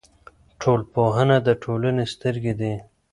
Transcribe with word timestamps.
ټولنپوهنه 0.61 1.37
د 1.47 1.49
ټولنې 1.63 2.05
سترګې 2.13 2.53
دي. 2.61 2.73